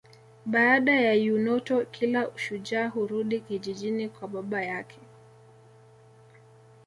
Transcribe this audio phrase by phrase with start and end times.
[0.45, 4.99] Baada ya eunoto kila shujaa hurudi kijijini kwa baba yake